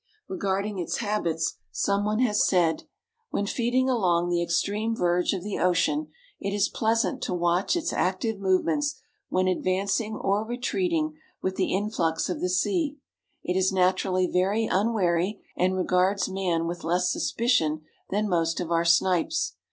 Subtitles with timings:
[0.27, 2.85] Regarding its habits, some one has said:
[3.29, 6.07] "When feeding along the extreme verge of the ocean
[6.39, 12.29] it is pleasant to watch its active movements when advancing or retreating with the influx
[12.29, 12.97] of the sea.
[13.43, 18.83] It is naturally very unwary and regards man with less suspicion than most of our
[18.85, 19.53] snipes.